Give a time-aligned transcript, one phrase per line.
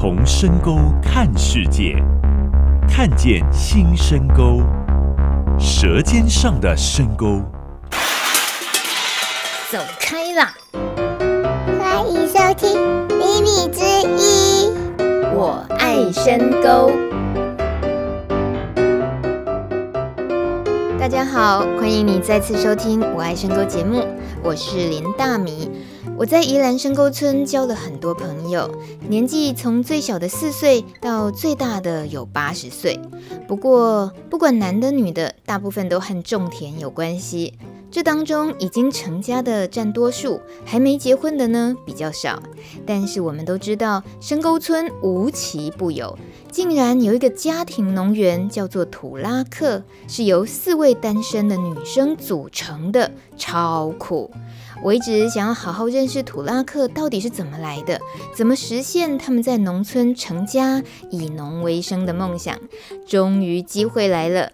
[0.00, 1.96] 从深沟看世界，
[2.88, 4.62] 看见新深沟，
[5.58, 7.42] 舌尖上的深沟。
[9.72, 10.54] 走开啦！
[11.80, 12.78] 欢迎收听
[13.16, 13.82] 《秘密之
[14.16, 14.70] 一》，
[15.34, 16.92] 我爱深沟。
[20.96, 24.06] 大家好，欢迎你再次收听《我爱深沟》节目，
[24.44, 25.68] 我是林大米。
[26.18, 28.68] 我在宜兰深沟村交了很多朋友，
[29.08, 32.98] 年纪从最小的四岁到最大的有八十岁。
[33.46, 37.54] 不过，不管男的女的，大部分都和种田有关系。
[37.88, 42.42] 这当中已经成家的占多数，还没结婚的呢比较少。
[42.84, 46.18] 但是我们都知道，深沟村无奇不有，
[46.50, 54.28] 竟然有一个家庭农园叫做土拉克，是由四位单身的女生组成的，超酷！
[54.82, 58.00] 我一直想要好好认识土拉克到底是怎么来的，
[58.34, 62.58] 怎么实现他们在农村成家、以农为生的梦想。
[63.06, 64.52] 终于机会来了。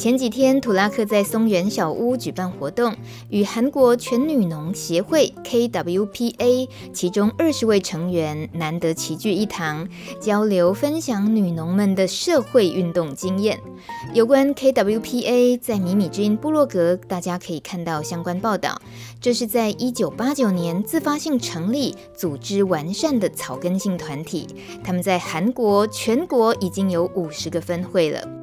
[0.00, 2.96] 前几天，土拉克在松原小屋举办活动，
[3.28, 9.86] 与韩国全女农协会 （KWPA） 其中二十位成员难得齐聚一堂，
[10.18, 13.60] 交流分享女农们的社会运动经验。
[14.14, 18.80] 有关 KWPA，在米米之音部落格，大家可以看到相关报道。
[19.20, 24.46] 这是在一九八九年自发性成立、组织完善的草根性团体，
[24.82, 28.39] 他们在韩国全国已经有五十个分会了。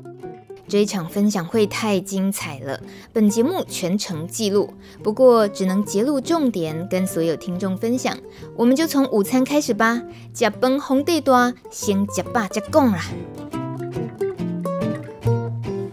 [0.69, 2.81] 这一场分享会太精彩了，
[3.13, 8.17] 本节目全程记录，不过只能截录重点跟所有听众分享。
[8.57, 10.01] 我们就从午餐开始吧，
[10.33, 13.01] 吃饭皇帝大，先吃饱再讲啦。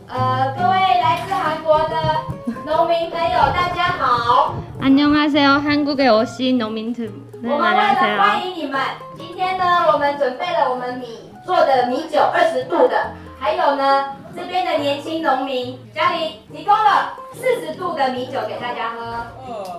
[0.07, 1.95] 呃，各位来自韩国的
[2.65, 4.55] 农民朋友，大家好。
[4.79, 7.11] 안녕하세요，韩国的오신农民朋友。
[7.43, 8.79] 我们为了欢迎你们，
[9.17, 14.05] 今天呢，我们准备了我们米做的米酒，二十度的， 还有呢。
[14.35, 19.25] 这边的年轻农民家里提供了四十度的米酒给大家喝。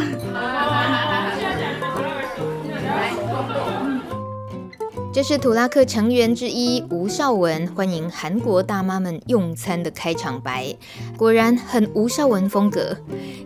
[5.20, 10.74] 这是土拉克成员之一吴少文欢迎韩国大妈们用餐的开场白，
[11.14, 12.96] 果然很吴少文风格。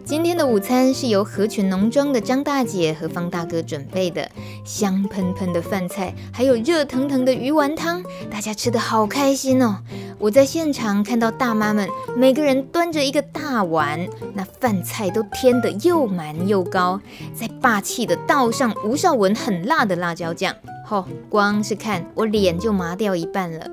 [0.04, 4.30] 今天的午餐是由合群农庄的张大姐和方大哥准备的，
[4.64, 9.78] 香喷喷的饭菜，还有热腾腾的鱼丸汤，大家吃得好开心哦！
[10.20, 13.98] 我在现场看到大妈们每个人端着一个大碗，
[14.32, 17.00] 那饭菜都添得又满又高，
[17.34, 20.54] 再霸气的倒上吴少文很辣的辣椒酱。
[20.84, 23.66] 吼、哦，光是看我脸就麻掉一半了。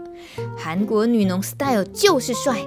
[0.57, 2.57] 韩国女农 style 就是帅。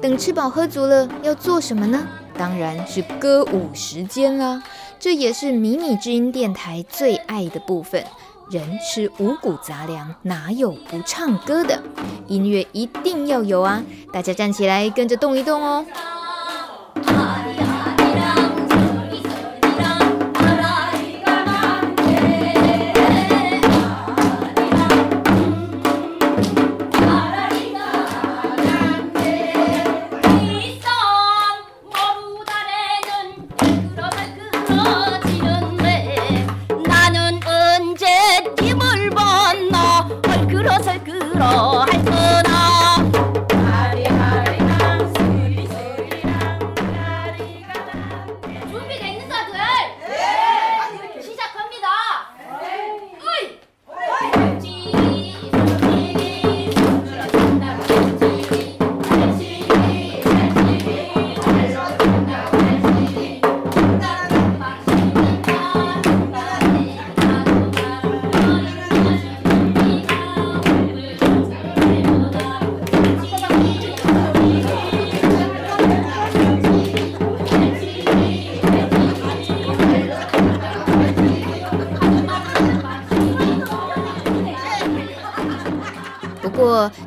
[0.00, 2.06] 等吃饱喝足了，要做什么呢？
[2.34, 4.62] 当然是歌舞时间啦。
[4.98, 8.04] 这也是迷你之音电台最爱的部分。
[8.50, 11.80] 人吃五谷杂粮，哪有不唱歌的？
[12.26, 13.82] 音乐一定要有啊！
[14.12, 15.84] 大家站起来，跟着动一动哦。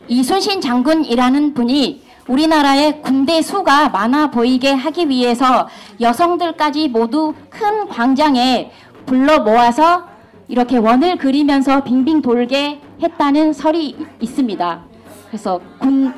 [0.08, 5.68] 이순신 장군이라는 분이 우리나라의 군대 수가 많아 보이게 하기 위해서
[6.00, 8.70] 여성들까지 모두 큰 광장에
[9.05, 10.07] 불러 모아서
[10.47, 14.81] 이렇게 원을 그리면서 빙빙 돌게 했다는 설이 있습니다.
[15.27, 16.13] 그래서 군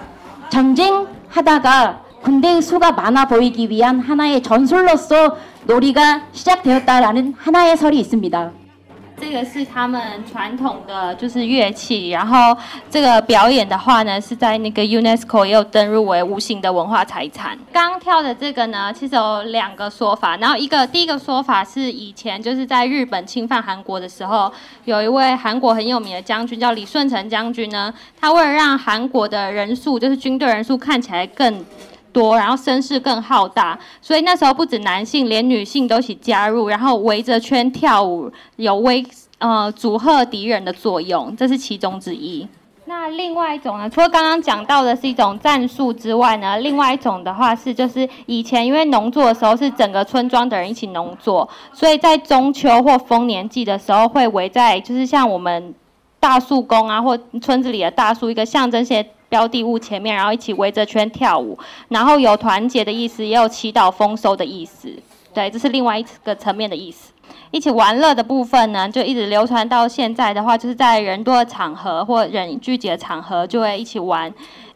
[0.49, 8.51] 전쟁 하다가 군대 수가 많아 보이기 위한 하나의 전술로서 놀이가 시작되었다라는 하나의 설이 있습니다.
[9.19, 12.09] 这个是他们传统的，就是乐器。
[12.09, 12.55] 然后
[12.89, 17.57] 这个表演的话呢，是在那个 UNESCO 也有登入为无形的文化财产。
[17.73, 20.37] 刚跳的这个呢，其实有两个说法。
[20.37, 24.51] 然后一个第一个说法是以前就是在日本侵犯韩国的时候，
[24.85, 31.65] 有一位韩国很有名的将军叫李舜臣将军呢，他为了让韩国的人数，就是军队人数看起来更
[32.17, 39.05] 多，然后声势更浩大，所以那时候不止男性，连女性都一起加入，然后围着圈跳舞，有威
[39.37, 42.47] 呃阻吓敌人的作用，这是其中之一。
[42.85, 55.75] 那另外一种呢，除了刚刚讲到的是一种战术之外呢，另外一种的话是，就是以前因为农作的时候是整个村庄的人一起农作，所以在中秋或丰年祭的时候会围在，就是像我们
[56.19, 59.05] 大树公啊，或村子里的大树，一个象征性。
[59.29, 61.57] 标的物前面，然后一起围着圈跳舞，
[61.89, 64.93] 然后有团结的意思，也有祈祷丰收的意思。
[65.33, 67.11] 对，这是另外一个层面的意思。
[67.51, 74.33] 一起玩乐的部分呢，就一直流传到现在的话，就是在人多的场合或人聚集的场合，就会一起玩，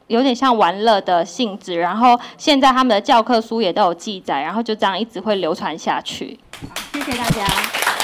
[0.07, 1.79] 有点像玩乐的性质。
[1.79, 6.39] 然后现在他们的教科书也都有记载，然后就这样一直会流传下去。
[6.93, 8.00] 谢谢大家。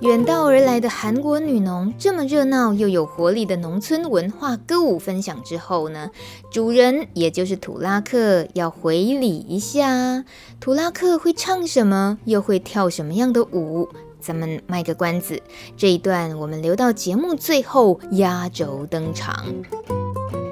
[0.00, 6.10] 远道而来的韩国女农，这么热闹又有活力的农村文化歌舞分享之后呢，
[6.52, 10.24] 主人也就是土拉克要回礼一下。
[10.60, 13.88] 土拉克会唱什么，又会跳什么样的舞？
[14.20, 15.40] 咱们卖个关子，
[15.76, 19.46] 这一段我们留到节目最后压轴登场。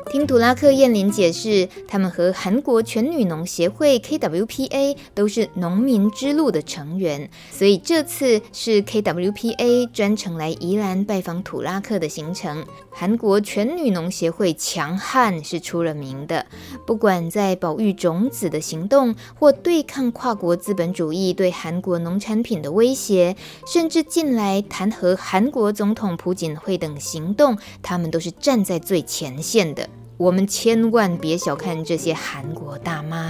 [0.09, 12.65] 听土拉克燕琳解释，他们和韩国全女农协会 KWPA 都是农民之路的成员，所以这次是 KWPA 专程来宜兰拜访土拉克的行程。
[12.91, 16.47] 韩国全女农协会强悍是出了名的，
[16.87, 23.37] 不管在保育种子的行动，或对抗跨国资本主义对韩国农产品的威胁，
[23.67, 29.87] 甚至近来弹劾韩国总统朴槿惠等行动，他们都是站在最前线的。
[30.19, 33.29] 我们千万别小看这些韩国大妈。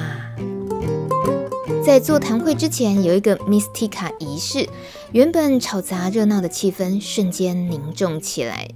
[1.84, 4.68] 在座谈会之前，有一个 Mystica 仪式，
[5.12, 8.68] 原本吵杂热闹的气氛瞬间凝重起来。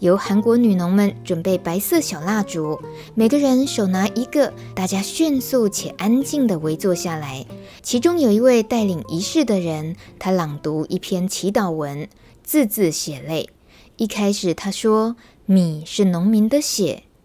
[0.00, 2.80] 由韩国女农们准备白色小蜡烛，
[3.14, 7.44] 每个人手拿一个，大家迅速且安静地围坐下来。
[7.82, 12.08] 其中有一位带领仪式的人，他朗读一篇祈祷文，
[12.42, 13.50] 字字血泪。
[13.96, 15.16] 一开始他说
[15.46, 17.04] ：“米是农民的血。”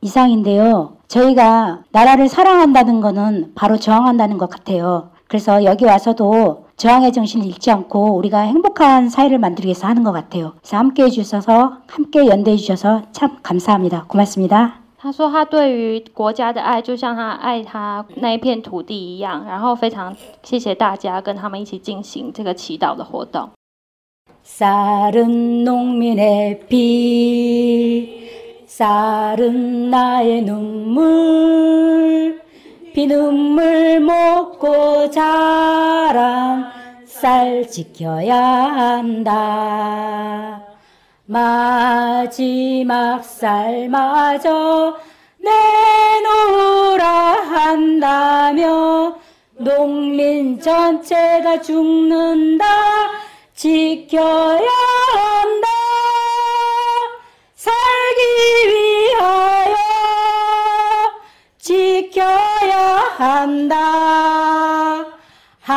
[0.00, 0.96] 이상인데요.
[1.08, 5.10] 저희가 나라를 사랑한다는 거는 바로 저항한다는 것 같아요.
[5.28, 10.54] 그래서 여기 와서도 저항의 정신을 잃지 않고 우리가 행복한 사회를 만들기 위해서 하는 것 같아요.
[10.58, 14.04] 그래서 함께 해주셔서 함께 연대해 주셔서 참 감사합니다.
[14.08, 14.80] 고맙습니다.
[14.98, 20.14] 他说他对于国家的爱就像他爱他那一片土地一样，然后非常
[20.44, 23.50] 谢谢大家跟他们一起进行这个祈祷的活动。
[28.77, 32.39] 쌀은 나의 눈물
[32.93, 36.67] 피눈물 먹고 자란
[37.03, 39.33] 쌀 지켜야 한다.
[41.25, 44.95] 마지막 쌀마저
[45.39, 47.07] 내놓으라
[47.49, 49.15] 한다며
[49.57, 52.63] 농민 전체가 죽는다.
[53.55, 54.69] 지켜야
[55.15, 55.56] 한다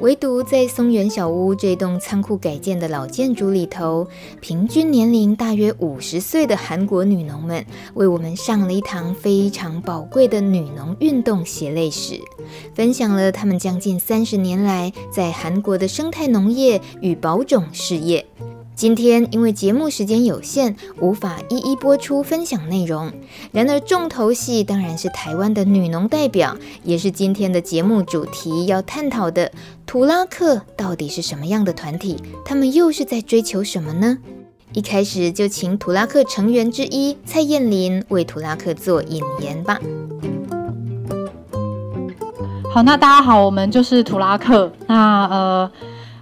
[0.00, 4.06] 唯独在松原小屋这栋仓库改建的老建筑里头，
[4.40, 12.20] 平均年龄大约五十岁的韩国女农们为我们上了一堂非常宝贵的女农运动血泪史，
[12.74, 18.24] 分享了她们将近三十年来在韩国的生态农业与保种事业。
[18.78, 23.10] 今天因为节目时间有限，无法一一播出分享内容。
[23.50, 29.50] 然而重头戏当然是台湾的女农代表，也是今天的节目主题要探讨的。
[29.84, 32.22] 土拉克到底是什么样的团体？
[32.44, 34.18] 他们又是在追求什么呢？
[34.72, 39.80] 一开始就请土拉克成员之一蔡燕林为土拉克做引言吧。
[42.72, 44.70] 好，那大家好，我们就是土拉克。
[44.86, 45.72] 那呃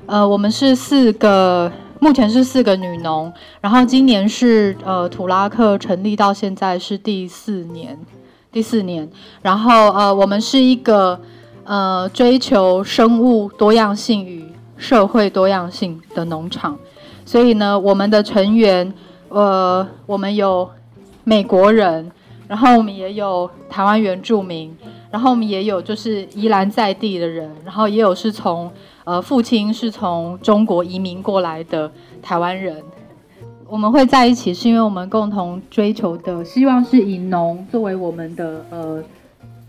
[0.07, 1.71] 呃，我们是四个。
[1.99, 7.99] 目前是四个女农，然后今年是呃土拉克成立到现在是第四年，
[8.53, 9.09] 第四年，
[9.43, 11.19] 然后呃我们是一个
[11.65, 14.45] 呃追求生物多样性与
[14.77, 16.79] 社会多样性的农场，
[17.25, 18.93] 所以呢我们的成员
[19.31, 20.71] 呃我们有
[21.25, 22.13] 美国人，
[22.47, 24.77] 然后我们也有台湾原住民，
[25.11, 28.71] 然后我们也有就是宜兰在地的人，然后也有是从。
[29.07, 31.89] 呃，父亲是从中国移民过来的
[32.21, 32.83] 台湾人。
[33.69, 39.01] 我们会在一起，是因为我们共同追求的，希望是以农作为我们的呃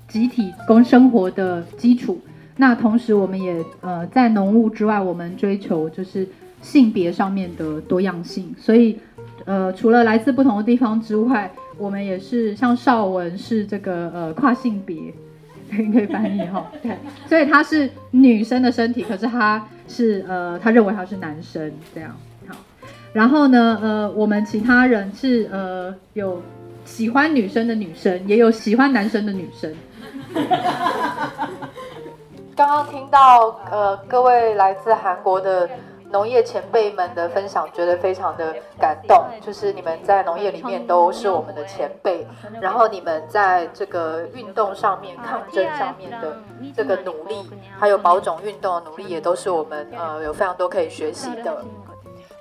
[0.07, 2.19] 集体工生活的基础。
[2.55, 6.27] 那同时，我们也呃在农务之外，我们追求就是
[6.63, 8.55] 性别上面的多样性。
[8.59, 8.97] 所以，
[9.45, 15.13] 呃，除了来自不同的地方之外，我们也是像绍文是这个呃跨性别。
[15.69, 16.97] 可 以可以翻译哈，对，
[17.27, 22.15] 所以他是女生的身体，可是他是呃，他认为他是男生这样。
[22.47, 22.55] 好，
[23.13, 26.41] 然后呢，呃，我们其他人是呃，有
[26.85, 29.73] 喜欢女生的女生，也有喜欢男生的女生。
[32.55, 35.69] 刚刚听到呃，各位来自韩国的。
[36.09, 39.25] 农业前辈们的分享，觉得非常的感动。
[39.41, 42.25] 就是你们在农业里面都是我们的前辈，
[42.61, 46.37] 然后你们在这个运动上面、抗争上面的
[46.75, 51.63] 这个努力，还有保种运动的努力，也都是我们呃有非常多可以学习的。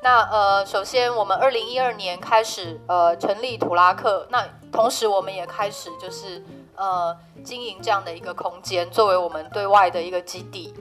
[0.02, 6.40] 那呃，首先我们二零一二年开始呃成立土拉克，那同时我们也开始就是
[6.76, 10.72] 呃经营这样的一个空间，作为我们对外的一个基地。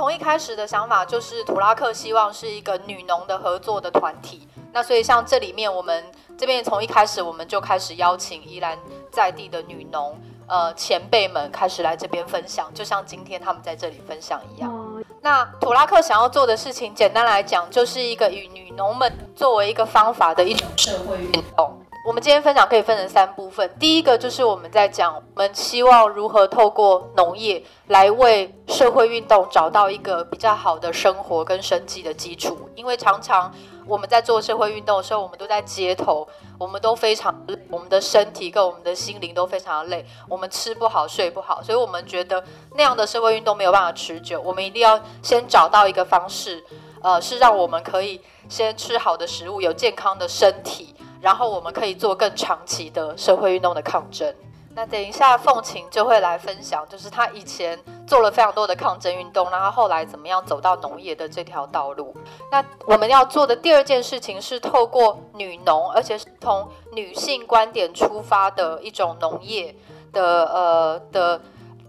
[0.00, 6.02] 从一开始的想法就是土拉克希望是一个女农的合作的团体，那所以像这里面我们
[6.38, 8.78] 这边从一开始我们就开始邀请宜兰
[9.12, 14.74] 在地的女农呃前辈们开始来这边分享，就像今天他们在这里分享一样。
[15.20, 21.78] 那土拉克想要做的事情，简单来讲就是一个以女农们作为一个方法的一种社会运动。
[22.10, 23.70] 我们今天分享可以分成三部分。
[23.78, 32.68] 第一个就是我们在讲，我们希望如何透过农业来为社会运动找到一个比较好的生活跟生计的基础。
[32.74, 33.54] 因为常常
[33.86, 36.26] 我们在做社会运动的时候，我们都在街头，
[36.58, 42.42] 我们都非常累，我们的身体跟我们的心灵都非常的累，我们吃不好睡不好，所以我们觉得
[42.74, 44.40] 那样的社会运动没有办法持久。
[44.40, 46.64] 我们一定要先找到一个方式，
[47.02, 50.92] 呃，是让我们可以先吃好的食物，有健康的身体。
[51.20, 54.34] 然后我们可以做更长期的社会运动的抗争。
[54.72, 62.14] 那等一下凤琴就会来分享，就是他以前做了非常多的抗争运动，然后后来怎么样走到农业的这条道路。
[62.52, 69.74] 那我们要做的第二件事情是透过女农，而且是从女性观点出发的一种农业
[70.12, 71.40] 的呃的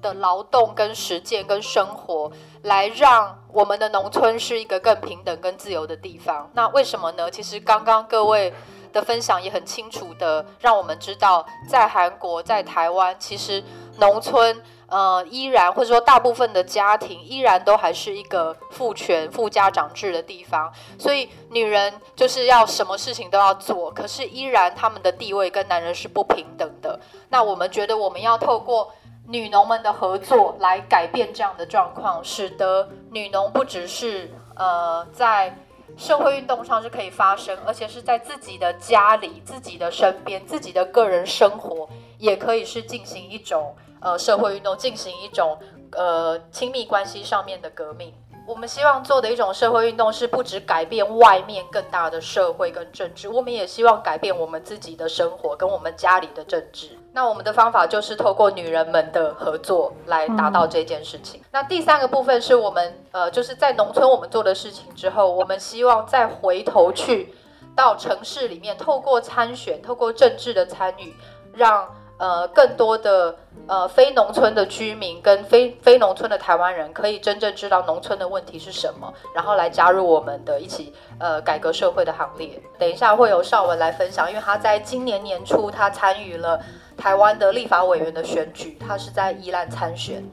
[0.01, 2.31] 的劳动跟实践跟生活，
[2.63, 6.49] 来让我们的农村是一个更平等、更自由的地方。
[6.53, 7.29] 那为什么呢？
[7.29, 8.51] 其实刚刚各位。
[8.91, 13.63] 的分享也很清楚的让我们知道，在韩国、在台湾，其实
[13.97, 26.99] 农村呃依然或者说大部分的家庭依然都还是一个父权、父家长制的地方，所以女人就是要什么事情都要做，可是依然他们的地位跟男人是不平等的。
[27.29, 28.91] 那我们觉得我们要透过
[29.27, 35.55] 女农们的合作来改变这样的状况，使得女农不只是呃在。
[36.01, 45.55] 社会运动上是可以发生，而且是在自己的家里、自己的身边、自己的个人生活，也可以是进行一种呃社会运动，进行一种
[45.91, 48.11] 呃亲密关系上面的革命。
[48.45, 56.89] 我们希望做的一种社会运动是不止改变外面更大的社会跟政治，我们也希望改变我们自己的生活跟我们家里的政治。
[57.13, 61.41] 那我们的方法就是透过女人们的合作来达到这件事情。
[61.51, 67.33] 那第三个部分是我们呃就是在农村我们做的事情之后，我们希望再回头去
[67.75, 71.13] 到城市里面，透过参选，透过政治的参与，
[71.53, 71.87] 让。
[72.21, 73.35] 呃更多的
[73.65, 82.61] 呃非农村的居民跟非非农村的台湾人可以真正知道农村的问题是什么，然后来加入我们的一起呃改革社会的行列。
[82.77, 86.63] 等一下会由邵文来分享，因为他在今年年初他参与了
[86.95, 90.23] 台湾的立法委员的选举，他是在宜兰参选。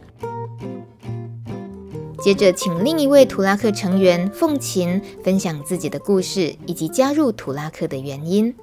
[2.20, 8.54] 接着，请另一位图拉克成员凤琴分享自己的故事以及加入图拉克的原因。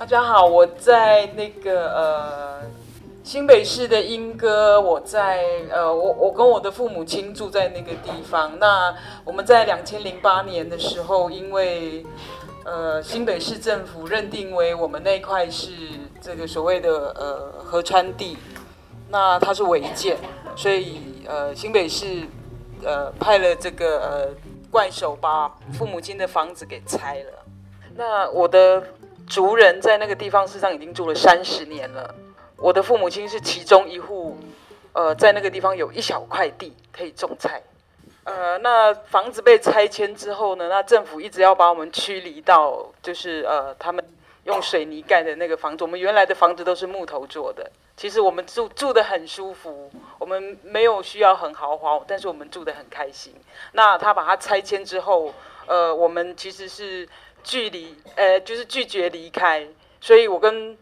[0.00, 2.62] 大家好，我在那个呃
[3.22, 8.58] 新北市的莺歌，我在呃我我跟我的父母亲住在那个地方。
[8.58, 12.02] 那我们在两千零八年的时候，因为
[12.64, 15.70] 呃新北市政府认定为我们那块是
[16.18, 18.38] 这个所谓的呃河川地，
[19.10, 20.16] 那它是违建，
[20.56, 22.22] 所以呃新北市。
[22.82, 24.28] 呃，派了这个呃
[24.70, 27.44] 怪手把父母亲的房子给拆了。
[27.94, 28.82] 那我的
[29.30, 32.12] 族人在那个地方事实上已经住了三十年了。
[32.56, 34.36] 我的父母亲是其中一户，
[34.92, 37.62] 呃，在那个地方有一小块地可以种菜。
[38.24, 44.04] 呃，那房子被拆迁之后呢，那政府一直要把我们驱离到，就是呃他们
[44.44, 45.84] 用水泥盖的那个房子。
[45.84, 47.70] 我们原来的房子都是木头做的。
[47.96, 53.32] 其实我们住住得很舒服，我们没有需要很豪华，但是我们住得很开心。
[53.72, 55.32] 那他把它拆迁之后，
[55.66, 57.06] 呃，我们其实是
[57.42, 59.66] 距离，呃，就是拒绝离开，
[60.00, 60.76] 所以我跟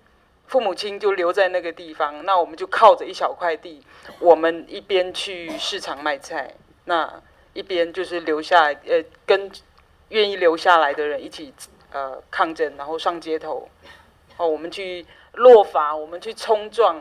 [0.46, 2.24] 父母亲就留在那个地方。
[2.24, 3.82] 那我们就靠着一小块地，
[4.20, 7.22] 我们一边去市场卖菜，那
[7.52, 9.50] 一边就是留下来，呃，跟
[10.08, 11.52] 愿意留下来的人一起，
[11.92, 13.68] 呃，抗争，然后上街头，
[14.36, 15.06] 哦，我们去。
[15.34, 17.00] 落法，我们去冲撞，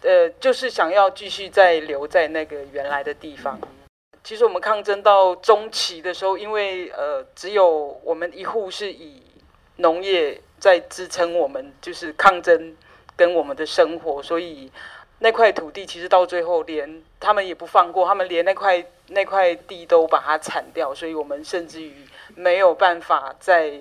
[0.00, 3.56] 呃，就是想要继续再留在那个原来的地方。
[4.24, 9.22] 其实我们抗争到中期的时候，因为呃，只有我们一户是以
[9.76, 12.76] 农业在支撑我们，就是抗争
[13.16, 14.70] 跟我们的生活，所以
[15.18, 23.80] 那块土地其实到最后连他们也不放过，他们连那块那块地都把它铲掉，所以我们甚至于没有办法再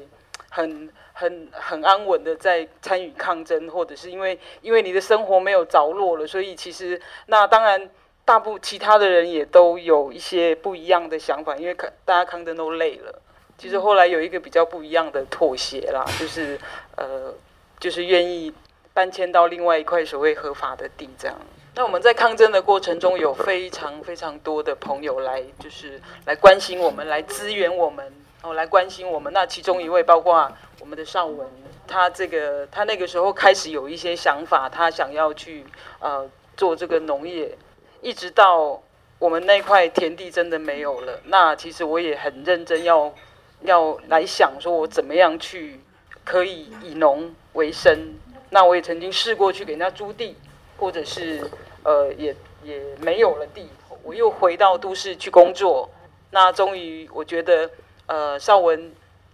[0.50, 0.90] 很。
[1.14, 7.90] 很很安稳的在参与抗争，或者是因为因为你的生活没有着落了，所以其实那当然
[8.26, 13.22] 大部其他的人也都有一些不一样的想法，因为看大家抗争都累了。
[13.58, 16.60] 其实后来有一个比较不一样的妥协啦，就是
[16.96, 17.34] 呃
[17.80, 18.54] 就是愿意
[18.94, 21.38] 搬迁到另外一块所谓合法的地这样。
[21.76, 29.32] 那我们在抗争的过程中，有非常非常多的朋友来就是来关心我们，来支援我们，然后来关心我们。
[29.32, 30.52] 那其中一位包括。
[30.80, 31.48] 我们的尚文，
[31.88, 35.64] 他这个他那个时候开始有一些想法，他想要去
[36.00, 37.56] 呃做这个农业，
[38.02, 38.82] 一直到
[39.20, 41.20] 我们那块田地真的没有了。
[41.26, 43.14] 那其实我也很认真要
[43.62, 45.80] 要来想，说我怎么样去
[46.24, 48.16] 可以以农为生。
[48.50, 50.36] 那我也曾经试过去给人家租地，
[50.78, 51.50] 或者是
[51.84, 53.70] 呃也也没有了地，
[54.04, 55.90] 我又回到都市去工作。
[56.32, 57.70] 那终于我觉得
[58.08, 58.92] 呃绍文。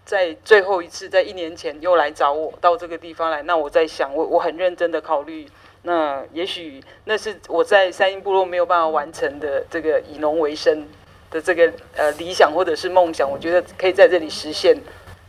[0.08, 5.46] 在最后一次，在一年前又来找我到这个地方来，那我在想，我我很认真的考虑，
[5.84, 10.86] 那也许那是我在三英部落没有办法完成的这个以农为生
[11.32, 14.78] 的这个呃理想或者是梦想，我觉得可以在这里实现，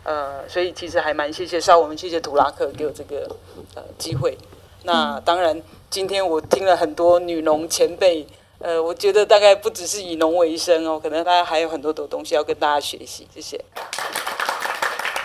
[0.04, 3.28] 呃，所以其实还蛮谢谢邵文，谢谢图拉克给我这个
[3.74, 4.36] 呃机会。
[4.84, 8.26] 那当然，今天我听了很多女农前辈，
[8.58, 13.64] 呃，我觉得大概不只是以农为生哦，可能大家还有很多的东西要跟大家学习，谢谢。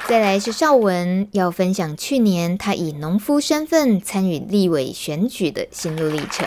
[0.05, 6.45] 再来是绍文要分享去年他以农夫身份参与立委选举的心路历程。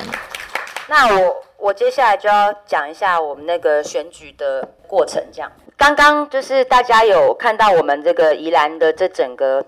[0.88, 5.22] 那我我接下来就要讲一下我们那个选举的过程。
[5.32, 9.64] 这样，刚刚就是大家有看到我们这个宜兰的这整个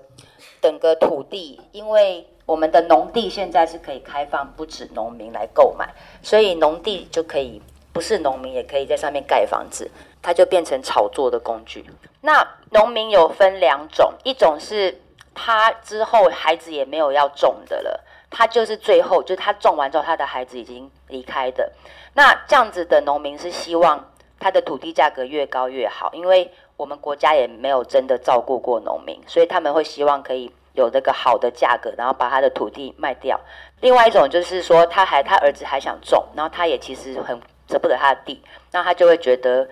[0.60, 5.88] 整个土地，因为我们的农地现在是可以开放，不止农民来购买，
[6.22, 7.60] 所以农地就可以
[7.92, 9.90] 不是农民也可以在上面盖房子。
[10.20, 11.84] 它就变成炒作的工具。
[12.20, 15.00] 那农民有分两种，一种是
[15.34, 21.72] 他之后孩子也没有要种的了，他就是最后就是他种完之后，他的孩子已经离开的。
[22.14, 33.40] 那这样子的农民是希望他的土地价格越高越好，因为我们国家也没有真的照顾过农民，所以他们会希望可以有这个好的价格，然后把他的土地卖掉。
[33.80, 39.68] 另外一种就是说，他还他儿子还想种，然后他也其实很舍不得他的地，那他就会觉得。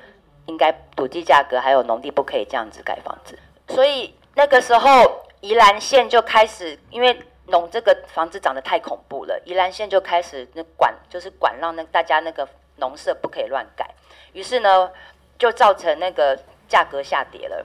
[0.47, 13.89] 应该土地价格还有农地不可以这样子盖房子，所以那个时候宜兰县就开始，因为农这个房子长得太恐怖了，宜兰县就开始那管，就是管让那大家那个农舍不可以乱盖，
[14.33, 14.91] 于是呢
[15.39, 17.65] 就造成那个价格下跌了，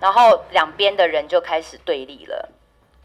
[0.00, 2.48] 然后两边的人就开始对立了，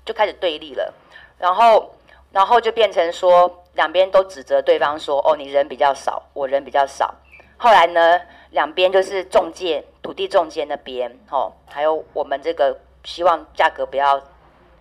[0.05, 0.93] 就开始对立了，
[1.37, 1.95] 然后
[2.31, 7.13] 然后就变成说两边都指责对方说，哦，你人比较少，我人比较少。
[7.57, 8.19] 后来呢，
[8.51, 14.21] 两边就是中介土地中介那边，哦，还有我们这个希望价格不要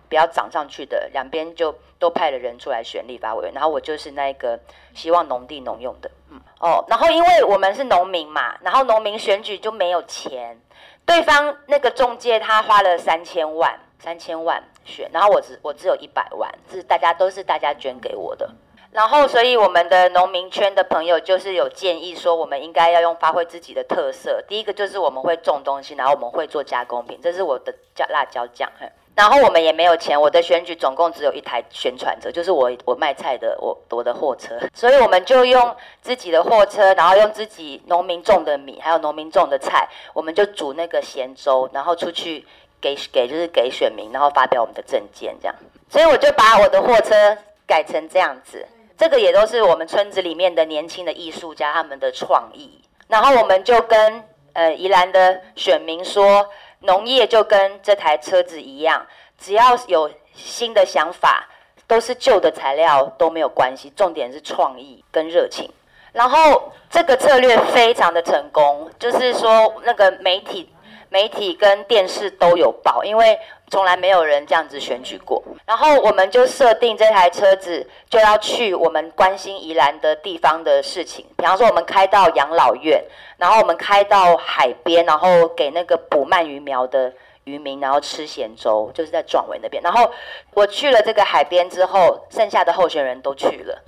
[0.09, 4.59] 不要涨上去的，两边就都派了人出来选立法委员，然后我就是那个
[4.93, 10.59] 希望农地农用的，嗯，哦，然后因为我们是农民嘛，然后农民选举就没有钱，
[11.05, 18.49] 对方那个中介他花了三千万，三千万选，然后我只我只有一百万，是大家都是大家捐给我的。
[18.97, 24.43] 然后，所以我们的农民圈的朋友就是有建议说，我们应该要用发挥自己的特色。
[24.47, 27.71] 第一个就是我们会种东西，然后我们会做加工品，这是我的
[28.09, 28.67] 辣椒酱。
[29.13, 34.57] 然后我们也没有钱，我的选举总共只有一台宣传车，就是我我卖菜的我我的货车。
[34.73, 42.43] 所以我们就用自己的货车，然后用自己农民种的米，还有农民种的菜，我们就煮那个咸粥，然后出去
[42.81, 45.55] 给给就是给选民，然后发表我们的政见这样。
[45.87, 48.65] 所以我就把我的货车改成这样子。
[48.97, 59.05] 这个也都是我们村子里面的年轻的艺术家他们的创意，然后我们就跟呃宜兰的选民说，农业就跟这台车子一样，
[59.37, 61.47] 只要有新的想法，
[61.85, 65.69] 都是旧的材料都没有关系，重点是创意跟热情。
[66.11, 70.69] 然后这个策略非常的成功，就是说那个媒体。
[71.09, 75.43] 媒体跟电视都有报，因为从来没有人这样子选举过。
[75.65, 83.03] 然后我们就设定这台车子就要去我们关心宜兰的地方的事情，比方说我们开到养老院，
[83.37, 87.11] 然后我们开到海边，然后给那个捕鳗鱼苗的
[87.43, 89.83] 渔民，然后吃咸粥，就是在壮围那边。
[89.83, 90.09] 然后
[90.53, 93.83] 我去了这个海边之后，剩下的候选人都去了。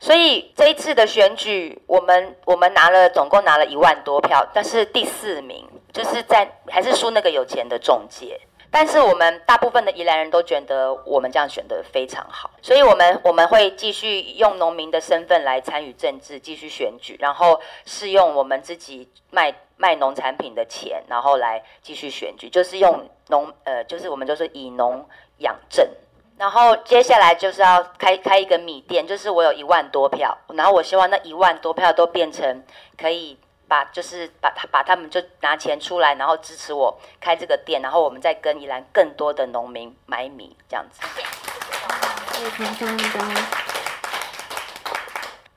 [0.00, 8.40] 所以这一次的选举，我们我们拿了总共拿了一万多票，但是第四名就是在还是输那个有钱的中介。
[8.70, 25.02] 但是我们大部分的宜兰人都觉得我们这样选的非常好，所以我们我们会继续用农民的身份来参与政治，继续选举，然后是用我们自己卖卖农产品的钱，然后来继续选举，就是用农呃，就是我们就是以农
[25.38, 25.88] 养政。
[26.38, 32.64] 然后接下来就是要开开一个米店，就是我有一万多票，然后我希望那一万多票都变成
[32.96, 41.00] 可以把，就是把他把他们就拿钱出来，然后支持我开这个店，然后我们再跟宜兰更多的农民买米这样子。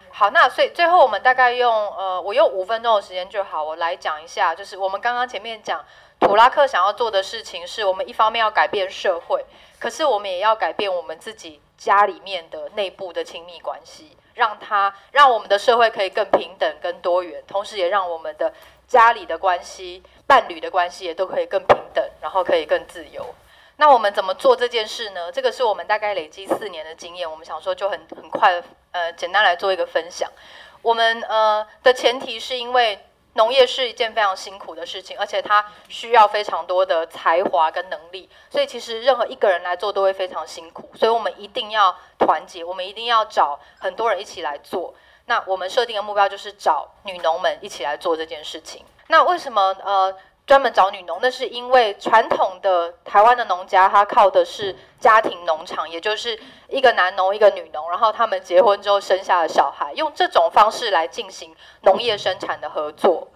[0.10, 5.84] 好，那所以最后我们大概用呃，我用五分钟的时间就好，我来讲一下，就是我们刚刚前面讲
[6.22, 9.44] 普拉克想要做的事情，是我们一方面要改变社会。
[9.80, 18.54] 可是我们也要改变我们自己家里面的内部的亲密关系，让它让我们的社会可以更平等、更多元，同时也让我们的
[18.88, 23.26] 家里的关系、伴侣的关系也都可以更平等，然后可以更自由。
[23.78, 25.32] 那我们怎么做这件事呢？
[25.32, 30.32] 这个是我们大概累积四年的经验，我们想说就很很快，呃，简单来做一个分享。
[30.84, 33.00] 我们呃的前提是因为。
[33.34, 44.94] 农业是一件非常辛苦的事情，而且它需要非常多的才华跟能力，所以其实任何一个人来做都会非常辛苦，所以我们一定要团结，我们一定要找很多人一起来做。
[45.26, 48.84] 那我们设定的目标就是找女农们一起来做这件事情。
[49.08, 50.13] 那为什么呃？
[50.48, 63.30] 专门找女农，那是因为传统的台湾的农家，他靠的是家庭农场，也就是一个男农一个女农，然后他们结婚之后生下了小孩，用这种方式来进行农业生产的合作。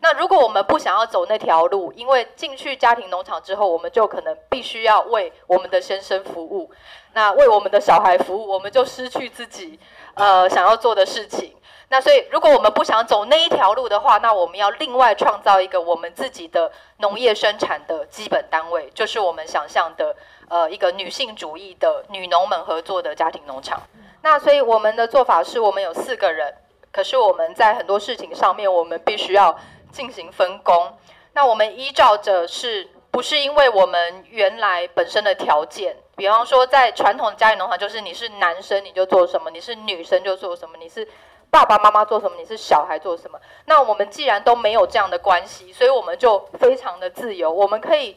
[0.00, 6.70] 那如果我们不想要走那条路，因为进去家庭农场之后，我们就可能必须要为我们的先生服务，
[7.14, 9.78] 那为我们的小孩服务，我们就失去自己
[10.14, 11.54] 呃想要做的事情。
[11.88, 20.16] 那所以，如果我们不想走那一条路的话，那我们要另外创造一个我们自己的农业生产的基本单位，就是我们想象的
[20.48, 23.80] 呃一个女性主义的女农们合作的家庭农场。
[24.22, 26.52] 那所以我们的做法是我们有四个人，
[26.90, 29.56] 可是我们在很多事情上面，我们必须要
[29.92, 30.92] 进行分工。
[31.34, 35.96] 那我们依照着是不是因为我们原来本身的条件？
[36.16, 41.06] 比方说在传统的家庭农场，就是你是男生你就做什么，你是女生就做什么，你是。
[41.50, 43.38] 爸爸妈妈做什么，你是小孩做什么？
[43.64, 48.16] 那我们既然都没有这样的关系，所以我们就非常的自由，我们可以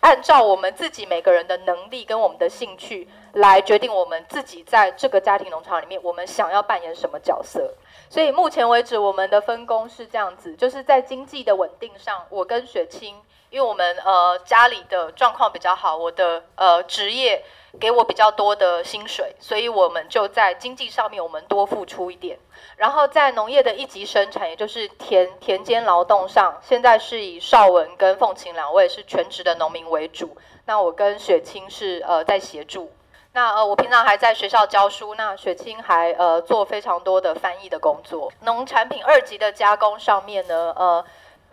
[0.00, 7.72] 按照我们自己每个人的能力跟我们的兴趣来决定我们自己在这个家庭农场里面，我们想要扮演什么角色。
[8.10, 13.16] 所以目前为止，我们的分工是这样子，就是在经济的稳定上，我跟雪清，
[13.48, 17.42] 因为我们呃家里的状况比较好，我的呃职业
[17.80, 22.38] 给我比较多的薪水，所以我们就在经济上面我们多付出一点。
[22.76, 30.36] 然后在农业的一级生产，也就是田田间劳动上，现在是以邵文跟凤琴两位是全职的农民为主。
[30.66, 32.90] 那我跟雪清是呃在协助。
[33.32, 38.32] 那呃，我平常还在学校教书，那雪清还呃做非常多的翻译的工作。
[38.42, 41.04] 农产品二级的加工上面呢，呃，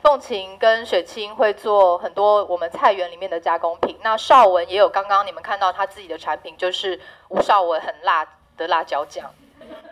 [0.02, 3.98] 凤琴跟雪清会做很多我们菜园里面的加工品。
[4.04, 9.32] 那绍文也有刚刚你们看到他自己的产品，就是吴绍文很辣的辣椒酱。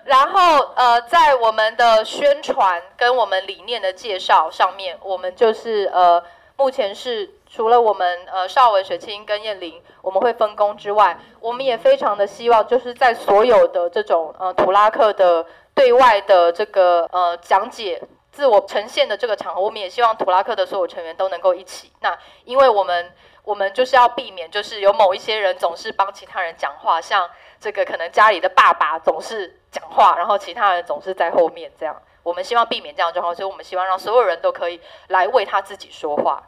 [0.06, 6.24] 然后呃，在我们的宣传跟我们理念的介绍上面，我们就是呃，
[6.58, 7.32] 目前是。
[7.52, 15.44] 除了我们呃绍文、雪清跟燕玲，我们会分工之外，我们也非常的希望，就是在所有的这种呃图拉克的
[15.74, 18.00] 对外的这个呃讲解、
[18.40, 21.92] 自我呈现的这个场合，我们也希望图拉克的所有成员都能够一起。
[22.00, 32.02] 那因为我们我们就是要避免，就是有某一些人总是帮其他人讲话，像这个可能家里的爸爸总是讲话，然后其他人总是在后面这样。
[32.24, 36.42] 我们希望避免这样的状况，所以我们希望让所有人都可以来为他自己说话。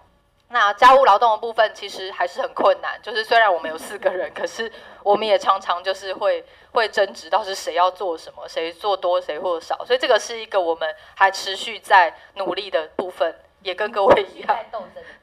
[0.52, 14.58] 那家务劳动的部分其实还是很困难，就是虽然我们有四个人，可是我们也常常就是会会争执到是谁要做什么，谁做多谁或少，所以这个是一个我们还持续在努力的部分，也跟各位一样。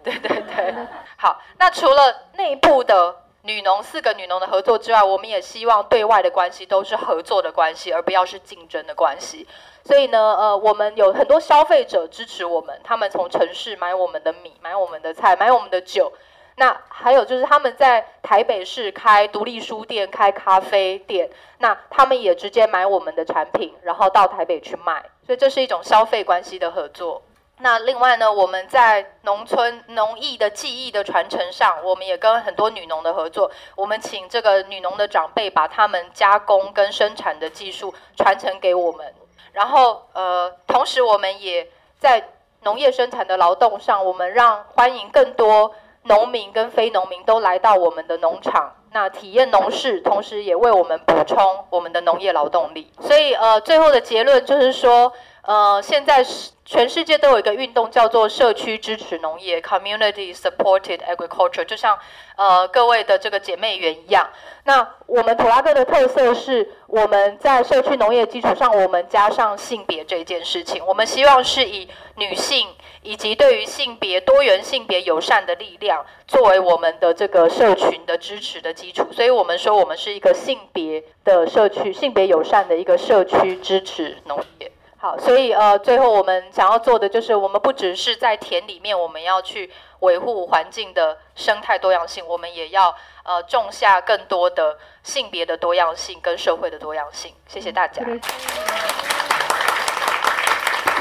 [0.03, 0.75] 对对对，
[1.17, 9.46] 好，那除了内部的女农四个女农的合作之外，我们也希望对外的关系都是合作的关系，而不要是竞争的关系。
[9.85, 16.12] 所以呢，呃，我们有很多消费者支持我们，他们从城市买我们的米，买我们的菜，买我们的酒。
[16.57, 25.05] 那还有就是他们在台北市开独立书店、开咖啡店，那他们也直接买我们的产品，然后到台北去卖。
[25.24, 27.22] 所以这是一种消费关系的合作。
[27.61, 33.51] 那另外呢，我们在农村农艺的技艺的传承上，我们也跟很多女农的合作。
[33.75, 39.12] 我们请这个女农的长辈把他们加工跟生产的技术传承给我们。
[39.53, 41.68] 然后，呃，同时我们也
[41.99, 42.29] 在
[42.62, 52.90] 农业生产的劳动上，我们让欢迎更多农民跟非农民都来到我们的农场，那体验农事，同时也为我们补充我们的农业劳动力。
[53.01, 56.51] 所以，呃，最后的结论就是说，呃，现在是。
[56.68, 61.98] 全世界都有一个运动叫做社区支持农业 （Community Supported Agriculture），就像
[62.37, 64.29] 呃各位的这个姐妹园一样。
[64.64, 70.85] 那我们图拉克的特色是，我们在社区农业基础上，我们加上性别这件事情。
[70.85, 72.68] 我们希望是以女性
[73.03, 79.07] 以及对于性别多元、性别友善的力量作为我们的这个社群的支持的基础。
[79.13, 84.71] 所以我们说，我们是一个性别的社区、性别友善的一个社区支持农业。
[85.01, 97.33] 好，所以呃，最后我们想要做的就是，我们不只是在田里面，我们要去维护环境的生态多样性，我们也要呃种下更多的性别的多样性跟社会的多样性。
[97.47, 98.03] 谢谢大家。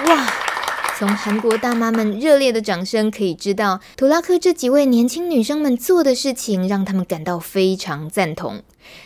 [0.06, 0.28] 哇，
[0.98, 8.64] 从韩国大妈们热烈的掌声可以知道，图拉克这几位年轻女生们做的事情，让他们感到非常赞同。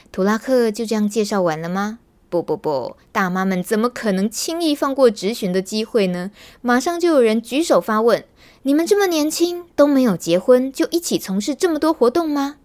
[0.10, 2.00] 图拉克就这样介绍完了吗？
[2.30, 6.32] 不不不，大妈们怎么可能轻易放过质询的机会呢？
[6.62, 8.24] 马上就有人举手发问：
[8.62, 12.56] 你们这么年轻，都没有结婚，就一起从事这么多活动吗？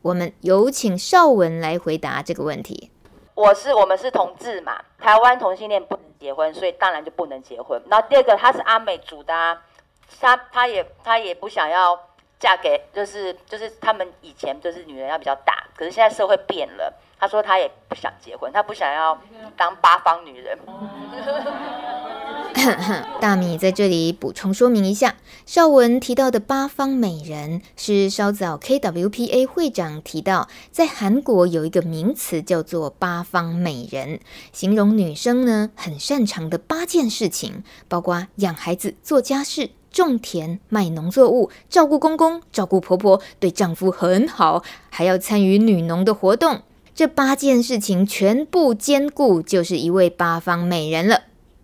[0.00, 2.90] 我们有请邵文来回答这个问题。
[3.34, 7.82] 我是我们是同志嘛，台湾同性恋不能结婚，所以当然就不能结婚。
[7.86, 9.62] 那第二个，他是阿美族的啊，
[10.20, 11.98] 他他也他也不想要
[12.38, 16.92] 嫁给，就是就是他们以前就是女人要比较大，可是现在社会变了。
[17.20, 19.20] 他说他也不想结婚，他不想要
[19.54, 20.58] 当八方女人。
[23.20, 34.20] 大米在这里补充说明一下，绍文提到的八方美人是稍早 KWPA 会长提到，在韩国有一个名词叫做八方美人，
[34.52, 46.62] 形容女生呢很擅长的八件事情，包括养孩子、做家事、种田、卖农作物、照顾公公、照顾婆婆，对丈夫很好，还要参与女农的活动。
[47.00, 51.22] 这八件事情全部兼顾，就是一位八方美人了。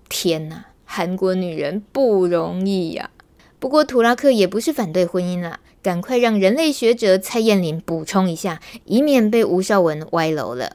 [0.09, 3.11] 天哪，韩国女人不容易呀！
[3.59, 10.75] 不过图拉克也不是反对婚姻啦，赶快让人类学者蔡燕玲补充一下，以免被吴绍文歪楼了。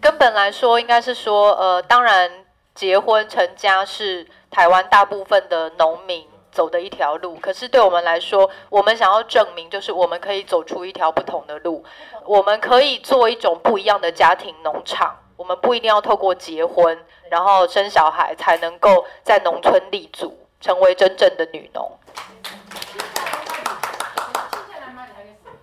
[0.00, 2.30] 根本来说，应该是说，呃，当然
[2.74, 6.24] 结婚成家是台湾大部分的农民
[6.60, 11.82] 走的一条路，可是对我们来说，我们想要证明，就是我们可以走出一条不同的路，
[12.26, 21.90] 我们可以做一种不一样的家庭农场，我们不一定要透过结婚，然后生小孩才能够在农村立足，成为真正的女农。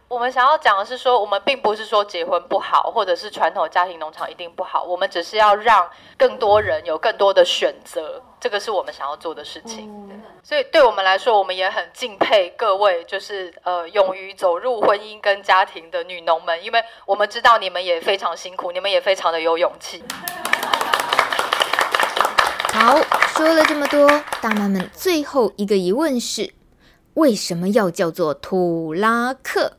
[0.07, 9.91] 我们想要讲的是说，我们并不是说结婚不好，或者是传统家庭农场一定不好，我们只是要让更多人有更多的选择，这个是我们想要做的事情。
[10.43, 20.04] 所以对我们来说，我们也很敬佩各位，就是呃勇于走入婚姻跟家庭的女农们，因为我们知道你们也非常辛苦，你们也非常的有勇气。
[22.73, 22.95] 好，
[23.30, 24.08] 说了这么多，
[24.39, 26.54] 大妈们最后一个疑问是：
[27.15, 29.73] 为什么要叫做土拉克？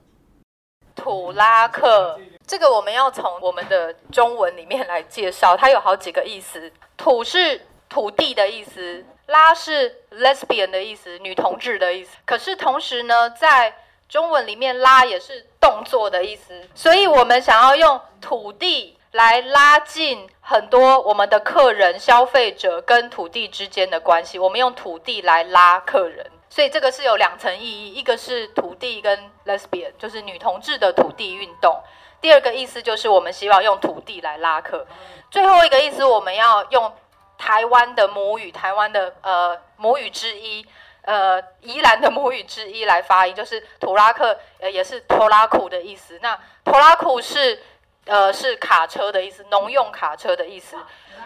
[0.96, 6.72] 土拉克，这个我们要从我们的中文里面来介绍，它有好几个意思。
[6.96, 12.16] 土是土地的意思，拉是 lesbian 的意思，女同志的意思。
[12.24, 13.74] 可是同时呢，在
[14.08, 24.38] 中文里面，拉也是动作的意思，所以我们想要用土地来拉近很多我们的客人、消费者跟土地之间的关系。
[24.38, 26.26] 我们用土地来拉客人。
[26.50, 31.78] 所以这个是有两层意义，一个是土地跟 lesbian，就是女同志的土地运动。
[32.22, 34.86] 第二个意思就是我们希望用土地来拉客。
[35.30, 36.90] 最后一个意思，我们要用
[37.38, 40.66] 台湾的母语，台湾的呃母语之一，
[41.02, 46.18] 呃宜兰的母语之一来发音，就是土拉克，呃也是拖拉库的意思。
[46.20, 47.62] 那拖拉库是
[48.04, 50.76] 呃是卡车的意思，农用卡车的意思。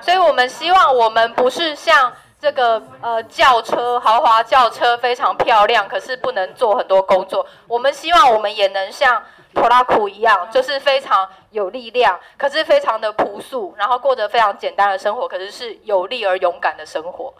[0.01, 2.15] 所以我们希望我们不是像。
[2.43, 7.47] 这个呃轿车，豪华轿车非常漂亮，可是不能做很多工作。
[7.69, 9.23] 我们希望我们也能像
[9.55, 17.33] 拖拉库一样，就是非常有力量，可是非常的朴素，然后过着非常简单的生活，可是是有力而勇敢的生活。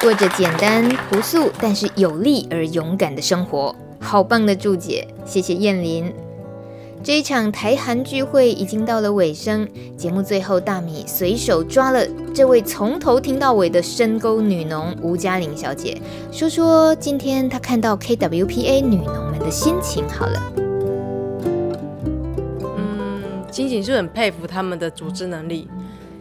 [0.00, 6.14] 过着简单朴素，但是有力而勇敢的生活，好棒的注解，谢谢燕琳。
[7.06, 20.04] 这一场台韩聚会已经到了尾声，节目最后，大米随手抓了这位从头听到尾的深沟女农吴嘉玲小姐，说说今天她看到 KWPA 女农们的心情。
[20.08, 20.52] 好了，
[22.76, 25.68] 嗯，心情是很佩服他们的组织能力，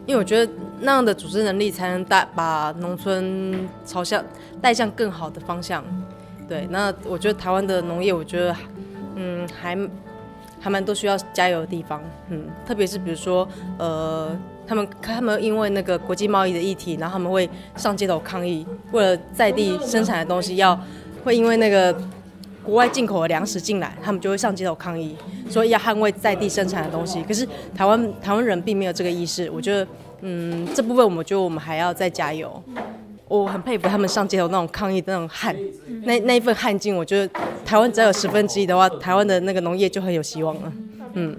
[0.06, 4.24] 因为我觉得那样的组织能力才能带把农村朝向
[4.62, 5.84] 带向更好的方向。
[6.48, 8.56] 对，那我觉得台湾的农业，我觉得
[9.16, 9.76] 嗯还。
[10.66, 12.02] 他们都需要加油的地方，
[12.32, 13.48] 嗯，特别是比如说，
[13.78, 20.76] 呃，他们他们因为那个国际贸易的议题，然后他们会上街头抗议，为了在地生产的东西要，
[21.24, 21.96] 会因为那个
[22.64, 25.16] 国外进口的粮食进来，他们就会上街头抗议，
[25.48, 27.22] 所以要捍卫在地生产的东西。
[27.22, 29.88] 可是台湾台湾人并没有这个意识，我觉得，
[30.22, 32.60] 嗯，这部分我们觉得我们还要再加油。
[33.28, 35.56] 我很佩服他们上街头那种抗议的那种汗，
[36.06, 40.72] 那那一份汗劲，我觉得台湾只要有十分之一的话，台湾的那个农业就很有希望了。
[41.14, 41.36] 嗯，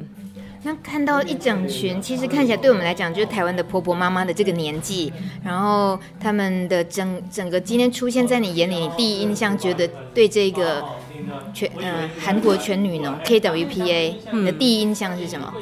[0.64, 5.12] 那看到一整群，其实看起来对我们来讲就是台湾的婆婆妈妈的这个年纪，
[5.44, 10.84] 然后他们的整整个今天出现在你眼里，你第一印象觉得对这个
[11.54, 15.52] 全嗯韩国全女农 KWPA，你的第一印象是什么？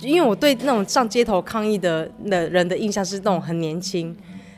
[0.00, 4.16] 因为我对那种上街头抗议的的人的印象是那种很年轻。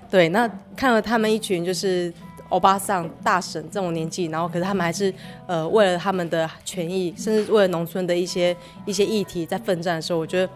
[0.09, 2.13] 对，那看了他们一群就是
[2.53, 5.13] 欧巴桑大神这种年纪，然后可是他们还是
[5.47, 10.53] 呃为了他们的权益，甚至为了农村的一些一些议题在奋战的时候，我觉得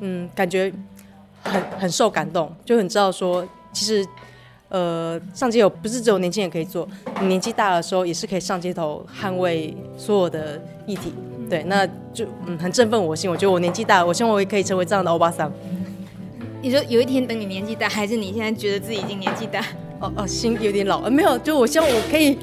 [0.00, 0.72] 嗯感觉
[1.42, 4.02] 很很受感动，就很知道说其实
[4.70, 6.88] 呃上街头不是只有年轻人可以做，
[7.20, 11.12] 你年纪大的时候也是可以上街头捍卫所有的议题。
[11.50, 15.52] 对，那就嗯很振奋我心，我觉得我年纪大了，我希望我也可以成为这样的欧巴桑。
[16.62, 19.62] 你说有一天等你年纪大，还是你现在觉得自己已经年纪大？
[20.04, 21.02] 哦哦，心有点老。
[21.02, 22.36] 呃，没有，就我希望我可以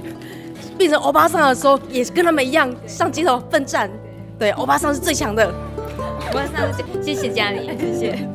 [0.78, 3.90] 变成欧巴桑的时候，也是跟他们一样上街头奋战。
[4.40, 5.46] 对，欧巴桑是最强的。
[5.48, 8.18] 欧巴桑，谢谢嘉玲，谢谢。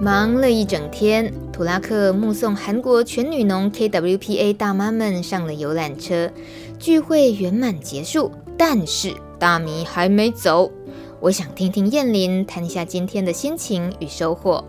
[0.00, 6.30] 忙了一整天，土拉克目送韩国全女农 KWPA 大妈们上了游览车，
[6.78, 8.30] 聚会圆满结束。
[8.56, 10.70] 但是大米还没走。
[11.20, 14.64] 我想听听燕琳谈一下今天的心情与收获。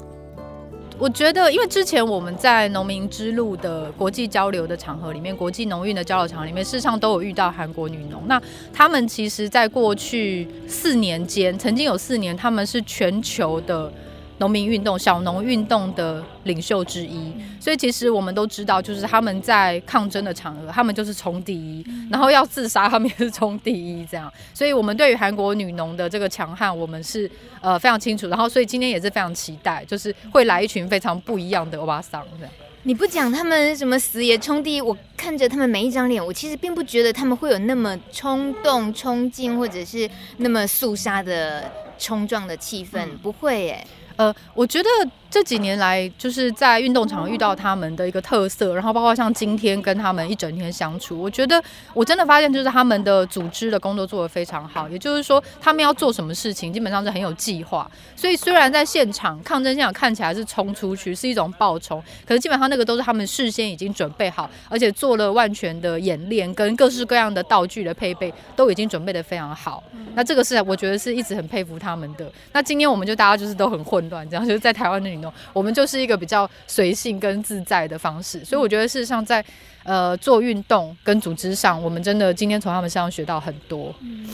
[0.99, 8.21] 我觉得，因为之前我们在农民之路的国际交流的场合里面，国际农运的交流场合里面，事实上都有遇到韩国女农。
[8.27, 8.41] 那
[8.73, 13.89] 他们其实，在过去四年间，曾经有四年，他们是全球的。
[14.39, 24.31] 农民运动、小农运动的领袖之一，所以其实我们都知道，就是他们在抗争的场合，他们就是冲第一，然后要自杀，他们也是冲第一，这样。
[24.53, 27.29] 所以，我们对于韩国女农的这个强悍，我们是
[27.61, 28.27] 呃非常清楚。
[28.27, 32.53] 然后，所以今天也是非常期待，就是会来一群非常不一样的欧巴桑这样。
[32.83, 43.87] 你不讲他们什么死也冲第一，我看着他们每一张脸，我其实并不觉得他们会有那么冲动、冲劲，或者是那么肃杀的冲撞的气氛，嗯、不会耶。
[44.19, 44.89] 呃，我觉得
[45.31, 51.63] 这几年来，就是在运动场遇到他们的一个特色，然后包括像今天跟他们一整天相处，我觉得
[51.93, 54.89] 我真的发现，就是他们的组织的工作做得非常好。
[54.89, 57.89] 也就是说，他们要做什么事情，基本上是很有计划。
[58.13, 69.81] 所以虽然在现场抗争现场看起来是冲出去是一种爆冲，可是基本上那个都是他们事先已经准备好，而且做了万全的演练，跟各式各样的道具的配备都已经准备得非常好。
[70.13, 72.29] 那这个是我觉得是一直很佩服他们的。
[72.51, 78.43] 那今天我们就大家就是都很混乱，这样就是在台湾的运动，我们就是一个比较随性跟自在的方式。
[78.43, 79.43] 所以我觉得事实上在
[79.83, 83.93] 呃做运动跟组织上，我们真的今天从他们身上学到很多。
[84.01, 84.27] 嗯，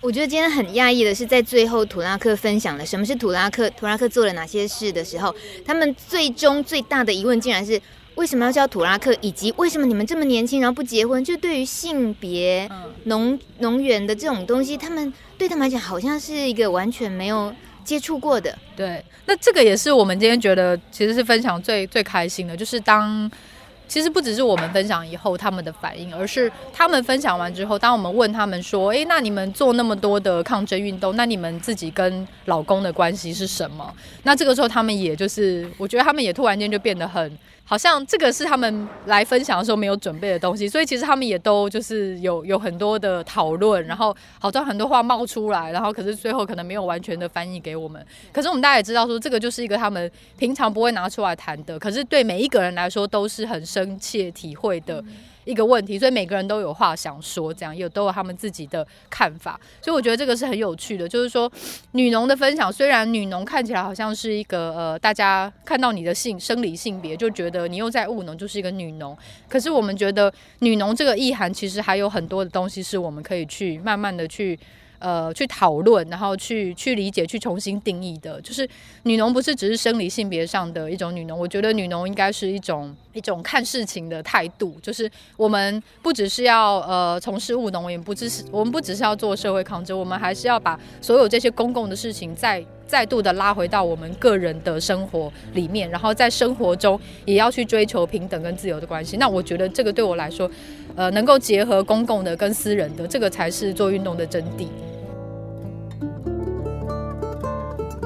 [0.00, 7.80] 我觉得今天很讶异的是，在最后土拉克分享了什么是土拉克，土拉克做了哪些事的时候，他们最终最大的疑问竟然是。
[8.14, 9.16] 为什么要叫土拉克？
[9.22, 11.24] 以及为什么你们这么年轻，然后不结婚？
[11.24, 12.68] 就对于性别、
[13.04, 17.50] 农农园的这种东西，他们对他们来讲好像是一个完全没有
[17.84, 18.56] 接触过的。
[18.76, 23.30] 对，那这个也是我们今天觉得其实是分享最最开心的，就是当。
[23.88, 33.92] 其实不只是我们分享以后他们的反应，而是他们分享完之后，当我们问他们说：“诶，那你们做那么多的抗争运动，那你们自己跟老公的关系是什么？”
[34.24, 37.38] 那这个时候他们也就是，我觉得他们也突然间就变得很。
[37.64, 48.04] 好像这个是他们来分享的时候没有准备的东西，所以其实他们也都就是有有很多的讨论，然后好像很多话冒出来，然后可是最后可能没有完全的翻译给我们。
[48.32, 55.02] 可是我们大家也知道说，这个就是一个他们平常不会拿出来谈的，可是对每一个人来说都是很深切体会的。
[55.44, 61.08] 一个问题，所以每个人都有话想说，这样也都有他们自己的看法，所以我觉得这个是很有趣的。
[61.08, 61.50] 就是说，
[61.92, 69.16] 女农的分享，虽然女农看起来好像是一个呃，大家看到你的性生理性别就觉得你又在务农，就是一个女农，
[69.48, 74.58] 可是我们觉得女农这个意涵其实还有很多的东西是我们可以去慢慢的去。
[75.02, 78.68] 呃，去讨论，然后去去理解，去重新定义的，就是
[79.02, 99.16] 女农不是只是生理性别上的一种女农，我觉得女农应该是一种一种看事情的态度，就是我们不只是要呃从事务农，也不只是我们不只是要做社会抗争，我们还是要把所有这些公共的事情再再度的拉回到我们个人的生活里面，然后在生活中也要去追求平等跟自由的关系。
[99.16, 100.48] 那我觉得这个对我来说，
[100.94, 104.68] 呃，能够结合公共的跟私人的，这个才是做运动的真谛。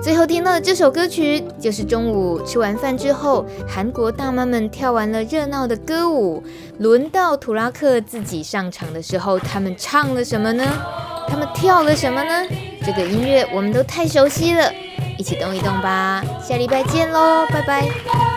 [0.06, 6.40] 最后听到的这首歌曲，就是中午吃完饭之后，韩国大妈们跳完了热闹的歌舞，
[6.78, 10.64] 轮到图拉克自己上场的时候，他们唱了什么呢？
[11.28, 12.46] 他们跳了什么呢？
[12.84, 14.72] 这个音乐我们都太熟悉了，
[15.18, 16.22] 一起动一动吧！
[16.40, 18.35] 下礼拜见喽，拜拜。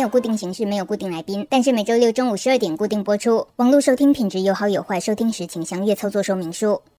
[0.00, 3.46] 没有固定形式，没有固定来宾，但是每周六中午十二点固定播出。
[3.56, 6.80] 网络收听品质有好有坏，收听时请详阅操作说明书。